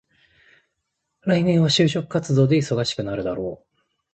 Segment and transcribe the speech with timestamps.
[1.27, 3.79] 来年は就職活動で忙しくなるだろう。